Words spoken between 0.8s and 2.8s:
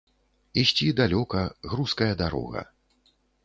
далёка, грузкая дарога.